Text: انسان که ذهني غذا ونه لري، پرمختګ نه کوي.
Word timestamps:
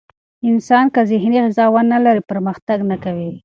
انسان 0.49 0.85
که 0.93 1.01
ذهني 1.11 1.37
غذا 1.45 1.65
ونه 1.73 1.97
لري، 2.05 2.21
پرمختګ 2.31 2.79
نه 2.89 2.97
کوي. 3.03 3.31